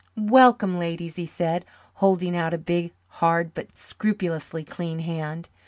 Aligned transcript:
"Welcome, 0.17 0.79
ladies," 0.79 1.17
he 1.17 1.27
said, 1.27 1.63
holding 1.93 2.35
out 2.35 2.55
a 2.55 2.57
big, 2.57 2.91
hard, 3.07 3.53
but 3.53 3.77
scrupulously 3.77 4.63
clean 4.63 4.97
hand. 4.97 5.47